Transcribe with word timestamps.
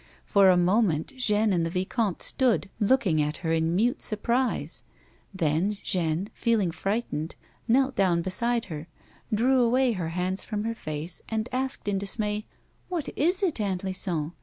For 0.25 0.49
a 0.49 0.57
moment 0.57 1.15
Jeanne 1.15 1.53
and 1.53 1.63
the 1.63 1.69
vicomte 1.69 2.23
stood 2.23 2.71
looking 2.79 3.21
at 3.21 3.37
her 3.45 3.51
A 3.51 3.59
WOMAN'S 3.59 3.65
LIFE. 3.67 3.69
51 3.69 3.69
in 3.69 3.75
mute 3.75 4.01
surprise, 4.01 4.83
then 5.31 5.77
Jeanne, 5.83 6.31
feeling 6.33 6.71
frightened, 6.71 7.35
knelt 7.67 7.95
down 7.97 8.23
beside 8.23 8.65
her, 8.65 8.87
drew 9.31 9.61
away 9.61 9.91
her 9.91 10.09
hands 10.09 10.43
from 10.43 10.63
her 10.63 10.73
face, 10.73 11.21
and 11.29 11.47
asked 11.51 11.87
in 11.87 11.99
dismay:" 11.99 12.47
What 12.89 13.09
is 13.15 13.43
it, 13.43 13.61
Aunt 13.61 13.83
Lison 13.83 14.31